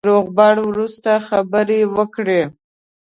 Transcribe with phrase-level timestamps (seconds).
[0.03, 2.41] د روغبړ وروسته خبرې وکړې.